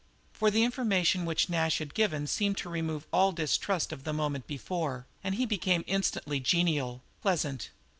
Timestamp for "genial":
6.39-7.03